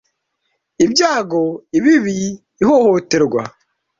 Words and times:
ibyago 0.85 1.41
ibibi 1.77 2.17
ihohoterwa 2.61 3.41